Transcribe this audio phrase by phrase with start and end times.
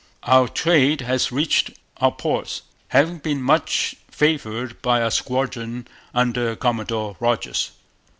[0.23, 7.15] 'Our Trade has reached our ports, having been much favoured by a squadron under Commodore
[7.19, 7.69] Rodgers.'